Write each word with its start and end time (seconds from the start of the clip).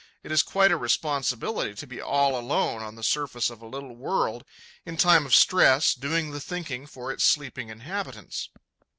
It 0.23 0.31
is 0.31 0.41
quite 0.41 0.71
a 0.71 0.77
responsibility 0.77 1.75
to 1.75 1.85
be 1.85 2.01
all 2.01 2.35
alone 2.35 2.81
on 2.81 2.95
the 2.95 3.03
surface 3.03 3.51
of 3.51 3.61
a 3.61 3.67
little 3.67 3.95
world 3.95 4.43
in 4.83 4.97
time 4.97 5.27
of 5.27 5.35
stress, 5.35 5.93
doing 5.93 6.31
the 6.31 6.41
thinking 6.41 6.87
for 6.87 7.11
its 7.11 7.23
sleeping 7.23 7.69
inhabitants. 7.69 8.49